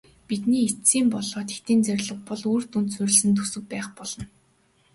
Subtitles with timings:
[0.27, 4.25] Бидний эцсийн болоод хэтийн зорилт бол үр дүнд суурилсан төсөв байх болно.